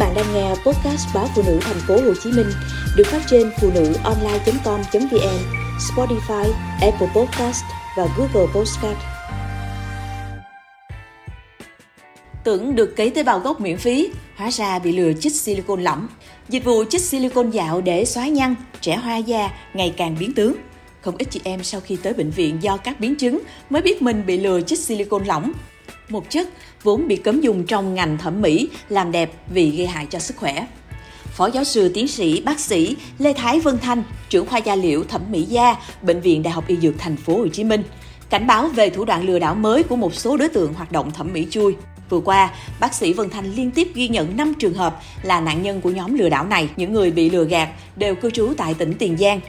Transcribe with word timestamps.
bạn 0.00 0.14
đang 0.14 0.34
nghe 0.34 0.48
podcast 0.48 1.14
báo 1.14 1.28
phụ 1.34 1.42
nữ 1.46 1.58
thành 1.60 1.80
phố 1.88 1.94
Hồ 1.94 2.14
Chí 2.22 2.32
Minh 2.32 2.46
được 2.96 3.06
phát 3.06 3.20
trên 3.30 3.50
phụ 3.60 3.70
nữ 3.74 3.92
online.com.vn, 4.04 5.38
Spotify, 5.78 6.52
Apple 6.80 7.08
Podcast 7.14 7.64
và 7.96 8.06
Google 8.16 8.52
Podcast. 8.54 8.98
Tưởng 12.44 12.76
được 12.76 12.96
cấy 12.96 13.10
tế 13.10 13.22
bào 13.22 13.38
gốc 13.40 13.60
miễn 13.60 13.76
phí, 13.76 14.10
hóa 14.36 14.50
ra 14.50 14.78
bị 14.78 14.92
lừa 14.92 15.12
chích 15.12 15.34
silicon 15.34 15.82
lỏng. 15.82 16.08
Dịch 16.48 16.64
vụ 16.64 16.84
chích 16.90 17.00
silicon 17.00 17.50
dạo 17.50 17.80
để 17.80 18.04
xóa 18.04 18.26
nhăn, 18.26 18.54
trẻ 18.80 18.96
hoa 18.96 19.16
da 19.16 19.50
ngày 19.74 19.94
càng 19.96 20.16
biến 20.20 20.34
tướng. 20.34 20.54
Không 21.00 21.16
ít 21.18 21.28
chị 21.30 21.40
em 21.44 21.64
sau 21.64 21.80
khi 21.80 21.96
tới 22.02 22.12
bệnh 22.12 22.30
viện 22.30 22.56
do 22.60 22.76
các 22.76 23.00
biến 23.00 23.16
chứng 23.16 23.40
mới 23.70 23.82
biết 23.82 24.02
mình 24.02 24.26
bị 24.26 24.40
lừa 24.40 24.60
chích 24.60 24.78
silicon 24.78 25.24
lỏng 25.24 25.52
một 26.12 26.30
chất 26.30 26.48
vốn 26.82 27.08
bị 27.08 27.16
cấm 27.16 27.40
dùng 27.40 27.66
trong 27.66 27.94
ngành 27.94 28.18
thẩm 28.18 28.42
mỹ 28.42 28.68
làm 28.88 29.12
đẹp 29.12 29.32
vì 29.48 29.70
gây 29.70 29.86
hại 29.86 30.06
cho 30.10 30.18
sức 30.18 30.36
khỏe. 30.36 30.66
Phó 31.32 31.46
giáo 31.46 31.64
sư 31.64 31.90
tiến 31.94 32.08
sĩ 32.08 32.40
bác 32.40 32.60
sĩ 32.60 32.96
Lê 33.18 33.32
Thái 33.32 33.60
Vân 33.60 33.78
Thanh, 33.78 34.02
trưởng 34.28 34.46
khoa 34.46 34.58
da 34.58 34.74
liễu 34.74 35.04
thẩm 35.04 35.22
mỹ 35.30 35.42
da, 35.42 35.76
bệnh 36.02 36.20
viện 36.20 36.42
Đại 36.42 36.52
học 36.52 36.64
Y 36.66 36.76
Dược 36.76 36.94
Thành 36.98 37.16
phố 37.16 37.36
Hồ 37.38 37.48
Chí 37.48 37.64
Minh, 37.64 37.82
cảnh 38.30 38.46
báo 38.46 38.68
về 38.68 38.90
thủ 38.90 39.04
đoạn 39.04 39.26
lừa 39.26 39.38
đảo 39.38 39.54
mới 39.54 39.82
của 39.82 39.96
một 39.96 40.14
số 40.14 40.36
đối 40.36 40.48
tượng 40.48 40.74
hoạt 40.74 40.92
động 40.92 41.10
thẩm 41.10 41.32
mỹ 41.32 41.46
chui. 41.50 41.74
Vừa 42.08 42.20
qua, 42.20 42.50
bác 42.80 42.94
sĩ 42.94 43.12
Vân 43.12 43.30
Thanh 43.30 43.52
liên 43.54 43.70
tiếp 43.70 43.88
ghi 43.94 44.08
nhận 44.08 44.36
5 44.36 44.54
trường 44.58 44.74
hợp 44.74 45.00
là 45.22 45.40
nạn 45.40 45.62
nhân 45.62 45.80
của 45.80 45.90
nhóm 45.90 46.14
lừa 46.14 46.28
đảo 46.28 46.46
này. 46.46 46.68
Những 46.76 46.92
người 46.92 47.10
bị 47.10 47.30
lừa 47.30 47.44
gạt 47.44 47.68
đều 47.96 48.14
cư 48.14 48.30
trú 48.30 48.52
tại 48.56 48.74
tỉnh 48.74 48.94
Tiền 48.98 49.16
Giang, 49.18 49.40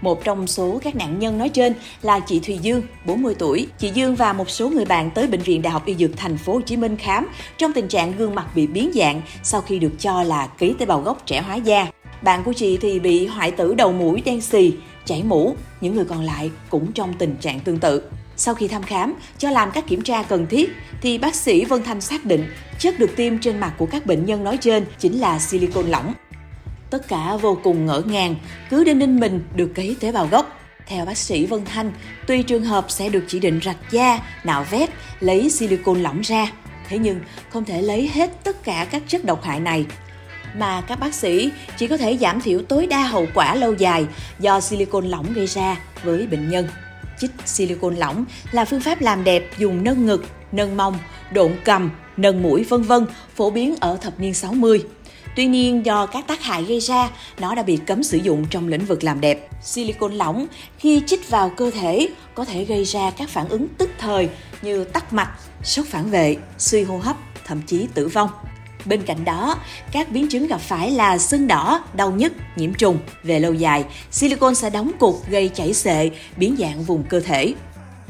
một 0.00 0.24
trong 0.24 0.46
số 0.46 0.80
các 0.82 0.96
nạn 0.96 1.18
nhân 1.18 1.38
nói 1.38 1.48
trên 1.48 1.74
là 2.02 2.20
chị 2.20 2.40
Thùy 2.40 2.58
Dương, 2.62 2.82
40 3.04 3.34
tuổi. 3.38 3.66
Chị 3.78 3.90
Dương 3.94 4.16
và 4.16 4.32
một 4.32 4.50
số 4.50 4.68
người 4.68 4.84
bạn 4.84 5.10
tới 5.10 5.26
bệnh 5.26 5.40
viện 5.40 5.62
Đại 5.62 5.72
học 5.72 5.86
Y 5.86 5.94
Dược 5.94 6.10
Thành 6.16 6.36
phố 6.36 6.52
Hồ 6.52 6.60
Chí 6.60 6.76
Minh 6.76 6.96
khám 6.96 7.28
trong 7.58 7.72
tình 7.72 7.88
trạng 7.88 8.16
gương 8.16 8.34
mặt 8.34 8.46
bị 8.54 8.66
biến 8.66 8.90
dạng 8.94 9.22
sau 9.42 9.60
khi 9.60 9.78
được 9.78 9.92
cho 9.98 10.22
là 10.22 10.46
ký 10.46 10.74
tế 10.78 10.86
bào 10.86 11.00
gốc 11.00 11.22
trẻ 11.26 11.40
hóa 11.40 11.54
da. 11.54 11.86
Bạn 12.22 12.44
của 12.44 12.52
chị 12.52 12.76
thì 12.76 13.00
bị 13.00 13.26
hoại 13.26 13.50
tử 13.50 13.74
đầu 13.74 13.92
mũi 13.92 14.22
đen 14.24 14.40
xì, 14.40 14.72
chảy 15.04 15.22
mũ, 15.22 15.56
những 15.80 15.94
người 15.94 16.04
còn 16.04 16.20
lại 16.22 16.50
cũng 16.70 16.92
trong 16.92 17.14
tình 17.14 17.36
trạng 17.40 17.60
tương 17.60 17.78
tự. 17.78 18.02
Sau 18.36 18.54
khi 18.54 18.68
thăm 18.68 18.82
khám, 18.82 19.14
cho 19.38 19.50
làm 19.50 19.70
các 19.70 19.86
kiểm 19.86 20.02
tra 20.02 20.22
cần 20.22 20.46
thiết, 20.46 20.70
thì 21.02 21.18
bác 21.18 21.34
sĩ 21.34 21.64
Vân 21.64 21.82
Thanh 21.84 22.00
xác 22.00 22.24
định 22.24 22.46
chất 22.78 22.98
được 22.98 23.16
tiêm 23.16 23.38
trên 23.38 23.60
mặt 23.60 23.72
của 23.78 23.86
các 23.86 24.06
bệnh 24.06 24.26
nhân 24.26 24.44
nói 24.44 24.58
trên 24.60 24.86
chính 24.98 25.20
là 25.20 25.38
silicon 25.38 25.86
lỏng. 25.86 26.12
Tất 26.90 27.08
cả 27.08 27.36
vô 27.36 27.58
cùng 27.62 27.86
ngỡ 27.86 28.02
ngàng, 28.06 28.34
cứ 28.70 28.84
đinh 28.84 28.98
ninh 28.98 29.20
mình 29.20 29.44
được 29.54 29.70
cấy 29.74 29.96
tế 30.00 30.12
bào 30.12 30.26
gốc. 30.26 30.60
Theo 30.86 31.04
bác 31.04 31.18
sĩ 31.18 31.46
Vân 31.46 31.64
Thanh, 31.64 31.92
tuy 32.26 32.42
trường 32.42 32.64
hợp 32.64 32.86
sẽ 32.88 33.08
được 33.08 33.24
chỉ 33.28 33.40
định 33.40 33.60
rạch 33.64 33.90
da, 33.90 34.20
nạo 34.44 34.66
vét, 34.70 34.90
lấy 35.20 35.50
silicon 35.50 36.02
lỏng 36.02 36.20
ra. 36.20 36.52
Thế 36.88 36.98
nhưng 36.98 37.20
không 37.50 37.64
thể 37.64 37.82
lấy 37.82 38.10
hết 38.14 38.44
tất 38.44 38.64
cả 38.64 38.86
các 38.90 39.02
chất 39.08 39.24
độc 39.24 39.44
hại 39.44 39.60
này 39.60 39.86
mà 40.58 40.80
các 40.80 41.00
bác 41.00 41.14
sĩ 41.14 41.50
chỉ 41.76 41.86
có 41.86 41.96
thể 41.96 42.16
giảm 42.16 42.40
thiểu 42.40 42.62
tối 42.62 42.86
đa 42.86 43.02
hậu 43.02 43.26
quả 43.34 43.54
lâu 43.54 43.74
dài 43.74 44.06
do 44.38 44.60
silicon 44.60 45.06
lỏng 45.06 45.32
gây 45.32 45.46
ra 45.46 45.76
với 46.02 46.26
bệnh 46.26 46.48
nhân. 46.48 46.68
Chích 47.18 47.30
silicon 47.44 47.96
lỏng 47.96 48.24
là 48.52 48.64
phương 48.64 48.80
pháp 48.80 49.00
làm 49.00 49.24
đẹp 49.24 49.50
dùng 49.58 49.84
nâng 49.84 50.06
ngực, 50.06 50.24
nâng 50.52 50.76
mông, 50.76 50.98
độn 51.30 51.52
cầm, 51.64 51.90
nâng 52.16 52.42
mũi 52.42 52.64
vân 52.64 52.82
vân 52.82 53.06
phổ 53.36 53.50
biến 53.50 53.74
ở 53.80 53.96
thập 53.96 54.20
niên 54.20 54.34
60. 54.34 54.84
Tuy 55.36 55.46
nhiên, 55.46 55.86
do 55.86 56.06
các 56.06 56.26
tác 56.26 56.42
hại 56.42 56.64
gây 56.64 56.80
ra, 56.80 57.10
nó 57.38 57.54
đã 57.54 57.62
bị 57.62 57.78
cấm 57.86 58.02
sử 58.02 58.18
dụng 58.18 58.46
trong 58.50 58.68
lĩnh 58.68 58.84
vực 58.84 59.04
làm 59.04 59.20
đẹp. 59.20 59.48
Silicon 59.62 60.12
lỏng 60.12 60.46
khi 60.78 61.02
chích 61.06 61.30
vào 61.30 61.50
cơ 61.50 61.70
thể 61.70 62.08
có 62.34 62.44
thể 62.44 62.64
gây 62.64 62.84
ra 62.84 63.10
các 63.10 63.28
phản 63.28 63.48
ứng 63.48 63.68
tức 63.78 63.90
thời 63.98 64.28
như 64.62 64.84
tắc 64.84 65.12
mạch, 65.12 65.30
sốc 65.62 65.86
phản 65.86 66.10
vệ, 66.10 66.36
suy 66.58 66.82
hô 66.82 66.98
hấp, 66.98 67.16
thậm 67.46 67.62
chí 67.66 67.86
tử 67.94 68.08
vong. 68.08 68.30
Bên 68.84 69.02
cạnh 69.02 69.24
đó, 69.24 69.56
các 69.92 70.10
biến 70.10 70.28
chứng 70.28 70.46
gặp 70.46 70.60
phải 70.60 70.90
là 70.90 71.18
sưng 71.18 71.46
đỏ, 71.46 71.84
đau 71.94 72.10
nhức, 72.10 72.32
nhiễm 72.56 72.74
trùng. 72.74 72.98
Về 73.22 73.40
lâu 73.40 73.54
dài, 73.54 73.84
silicon 74.10 74.54
sẽ 74.54 74.70
đóng 74.70 74.92
cục 74.98 75.30
gây 75.30 75.48
chảy 75.48 75.74
xệ, 75.74 76.10
biến 76.36 76.56
dạng 76.58 76.82
vùng 76.82 77.02
cơ 77.02 77.20
thể. 77.20 77.54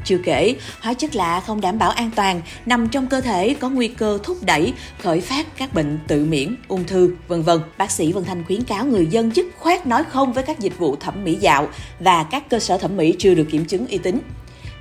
Chưa 0.05 0.17
kể, 0.23 0.55
hóa 0.81 0.93
chất 0.93 1.15
lạ 1.15 1.39
không 1.39 1.61
đảm 1.61 1.79
bảo 1.79 1.89
an 1.89 2.11
toàn, 2.15 2.41
nằm 2.65 2.89
trong 2.89 3.07
cơ 3.07 3.21
thể 3.21 3.53
có 3.53 3.69
nguy 3.69 3.87
cơ 3.87 4.19
thúc 4.23 4.37
đẩy 4.41 4.73
khởi 5.03 5.21
phát 5.21 5.57
các 5.57 5.73
bệnh 5.73 5.99
tự 6.07 6.25
miễn, 6.25 6.55
ung 6.67 6.83
thư, 6.83 7.15
vân 7.27 7.41
vân. 7.41 7.59
Bác 7.77 7.91
sĩ 7.91 8.11
Vân 8.11 8.23
Thanh 8.23 8.43
khuyến 8.43 8.63
cáo 8.63 8.85
người 8.85 9.05
dân 9.05 9.31
dứt 9.35 9.45
khoát 9.57 9.87
nói 9.87 10.03
không 10.09 10.33
với 10.33 10.43
các 10.43 10.59
dịch 10.59 10.77
vụ 10.77 10.95
thẩm 10.95 11.23
mỹ 11.23 11.37
dạo 11.41 11.67
và 11.99 12.23
các 12.23 12.49
cơ 12.49 12.59
sở 12.59 12.77
thẩm 12.77 12.97
mỹ 12.97 13.15
chưa 13.19 13.35
được 13.35 13.47
kiểm 13.51 13.65
chứng 13.65 13.87
uy 13.87 13.97
tín. 13.97 14.19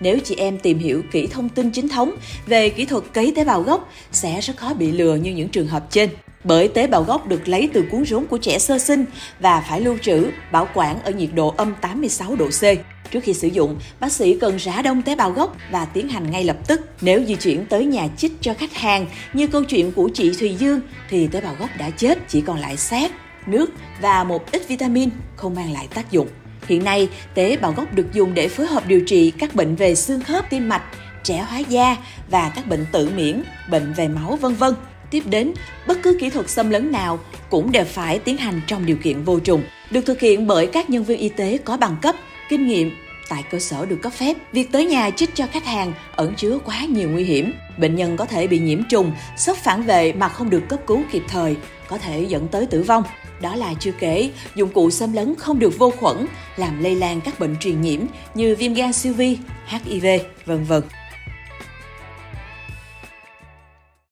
Nếu 0.01 0.19
chị 0.25 0.35
em 0.35 0.59
tìm 0.59 0.79
hiểu 0.79 1.03
kỹ 1.13 1.27
thông 1.27 1.49
tin 1.49 1.71
chính 1.71 1.89
thống 1.89 2.17
về 2.47 2.69
kỹ 2.69 2.85
thuật 2.85 3.05
cấy 3.13 3.33
tế 3.37 3.45
bào 3.45 3.63
gốc 3.63 3.93
sẽ 4.13 4.41
rất 4.41 4.57
khó 4.57 4.75
bị 4.75 4.93
lừa 4.93 5.15
như 5.15 5.31
những 5.31 5.49
trường 5.49 5.69
hợp 5.69 5.91
trên 5.91 6.11
bởi 6.45 6.69
tế 6.69 6.87
bào 6.87 7.03
gốc 7.03 7.29
được 7.29 7.49
lấy 7.49 7.71
từ 7.73 7.85
cuốn 7.91 8.05
rốn 8.05 8.27
của 8.27 8.39
trẻ 8.39 8.59
sơ 8.59 8.79
sinh 8.79 9.05
và 9.41 9.65
phải 9.69 9.81
lưu 9.81 9.99
trữ, 10.03 10.27
bảo 10.53 10.69
quản 10.75 11.03
ở 11.03 11.11
nhiệt 11.11 11.31
độ 11.35 11.55
âm 11.57 11.75
86 11.81 12.37
độ 12.37 12.49
C. 12.49 12.63
Trước 13.11 13.21
khi 13.23 13.35
sử 13.35 13.49
dụng, 13.49 13.79
bác 14.01 14.13
sĩ 14.13 14.39
cần 14.41 14.57
rã 14.57 14.83
đông 14.83 15.03
tế 15.03 15.17
bào 15.17 15.31
gốc 15.31 15.57
và 15.71 15.85
tiến 15.85 16.09
hành 16.09 16.31
ngay 16.31 16.45
lập 16.45 16.57
tức. 16.67 16.81
Nếu 17.01 17.25
di 17.25 17.35
chuyển 17.35 17.67
tới 17.67 17.85
nhà 17.85 18.09
chích 18.17 18.33
cho 18.41 18.55
khách 18.55 18.75
hàng 18.75 19.07
như 19.33 19.47
câu 19.47 19.65
chuyện 19.65 19.93
của 19.93 20.11
chị 20.15 20.33
Thùy 20.39 20.55
Dương 20.59 20.81
thì 21.11 21.27
tế 21.27 21.41
bào 21.41 21.55
gốc 21.59 21.71
đã 21.79 21.91
chết, 21.91 22.19
chỉ 22.29 22.41
còn 22.41 22.59
lại 22.59 22.77
xác, 22.77 23.13
nước 23.47 23.71
và 24.01 24.25
một 24.25 24.53
ít 24.53 24.69
vitamin 24.69 25.09
không 25.37 25.55
mang 25.55 25.73
lại 25.73 25.89
tác 25.95 26.11
dụng. 26.11 26.29
Hiện 26.69 26.85
nay, 26.85 27.09
tế 27.35 27.57
bào 27.57 27.73
gốc 27.73 27.95
được 27.95 28.13
dùng 28.13 28.35
để 28.35 28.49
phối 28.49 28.67
hợp 28.67 28.89
điều 28.89 29.01
trị 29.01 29.31
các 29.31 29.55
bệnh 29.55 29.77
về 29.77 29.95
xương 29.95 30.21
khớp, 30.21 30.51
tim 30.51 30.69
mạch, 30.69 30.83
trẻ 31.25 31.45
hóa 31.49 31.59
da 31.59 31.97
và 32.31 32.53
các 32.55 32.67
bệnh 32.67 32.87
tự 32.93 33.11
miễn, 33.17 33.43
bệnh 33.71 33.93
về 33.93 34.09
máu 34.09 34.39
vân 34.41 34.55
vân. 34.55 34.75
Tiếp 35.11 35.23
đến, 35.27 35.53
bất 35.87 35.99
cứ 36.03 36.17
kỹ 36.21 36.31
thuật 36.31 36.51
xâm 36.51 36.71
lấn 36.71 36.93
nào 36.93 37.19
cũng 37.51 37.73
đều 37.73 37.85
phải 37.85 38.19
tiến 38.19 38.37
hành 38.37 38.61
trong 38.67 38.87
điều 38.87 38.97
kiện 38.97 39.23
vô 39.23 39.39
trùng, 39.39 39.63
được 39.91 40.07
thực 40.07 40.21
hiện 40.21 40.47
bởi 40.47 40.67
các 40.67 40.91
nhân 40.91 41.05
viên 41.05 41.19
y 41.19 41.29
tế 41.29 41.59
có 41.65 41.77
bằng 41.77 41.97
cấp, 42.03 42.15
kinh 42.49 42.67
nghiệm 42.67 42.91
tại 43.29 43.45
cơ 43.51 43.59
sở 43.59 43.87
được 43.87 43.99
cấp 44.03 44.13
phép. 44.13 44.37
Việc 44.53 44.73
tới 44.73 44.87
nhà 44.87 45.11
chích 45.11 45.35
cho 45.35 45.47
khách 45.47 45.65
hàng 45.65 45.93
ẩn 46.17 46.35
chứa 46.35 46.59
quá 46.65 46.85
nhiều 46.85 47.11
nguy 47.11 47.25
hiểm. 47.25 47.53
Bệnh 47.79 47.97
nhân 47.97 48.17
có 48.17 48.25
thể 48.25 48.47
bị 48.47 48.59
nhiễm 48.59 48.81
trùng, 48.89 49.13
sốc 49.37 49.57
phản 49.57 49.83
vệ 49.83 50.13
mà 50.13 50.29
không 50.29 50.51
được 50.51 50.63
cấp 50.69 50.81
cứu 50.87 51.03
kịp 51.13 51.23
thời, 51.29 51.57
có 51.89 51.99
thể 51.99 52.23
dẫn 52.23 52.49
tới 52.49 52.67
tử 52.67 52.83
vong. 52.83 53.03
Đó 53.41 53.57
là 53.57 53.75
chưa 53.81 53.93
kể, 53.93 54.31
dụng 54.55 54.71
cụ 54.71 54.91
xâm 54.91 55.13
lấn 55.13 55.35
không 55.39 55.59
được 55.59 55.79
vô 55.79 55.91
khuẩn, 55.91 56.27
làm 56.57 56.83
lây 56.83 56.95
lan 56.95 57.21
các 57.21 57.41
bệnh 57.41 57.57
truyền 57.61 57.81
nhiễm 57.81 58.01
như 58.35 58.57
viêm 58.59 58.75
gan 58.75 58.93
siêu 58.93 59.13
vi, 59.13 59.39
HIV, 59.67 60.07
vân 60.47 60.65
vân. 60.65 60.83